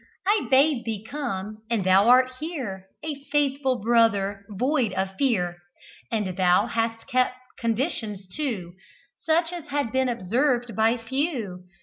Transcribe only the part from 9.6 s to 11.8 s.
had been observed by few.